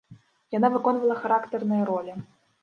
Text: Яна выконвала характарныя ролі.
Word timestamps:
Яна 0.57 0.71
выконвала 0.75 1.17
характарныя 1.21 1.83
ролі. 1.93 2.17